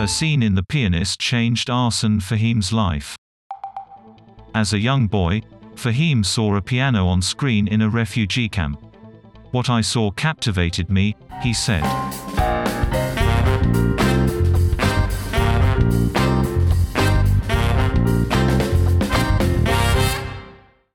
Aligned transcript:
A 0.00 0.06
scene 0.06 0.44
in 0.44 0.54
The 0.54 0.62
Pianist 0.62 1.18
changed 1.18 1.66
Arsène 1.66 2.22
Fahim's 2.22 2.72
life. 2.72 3.16
As 4.54 4.72
a 4.72 4.78
young 4.78 5.08
boy, 5.08 5.42
Fahim 5.74 6.24
saw 6.24 6.54
a 6.54 6.62
piano 6.62 7.08
on 7.08 7.20
screen 7.20 7.66
in 7.66 7.82
a 7.82 7.88
refugee 7.88 8.48
camp. 8.48 8.80
What 9.50 9.68
I 9.68 9.80
saw 9.80 10.12
captivated 10.12 10.88
me, 10.88 11.16
he 11.42 11.52
said. 11.52 11.82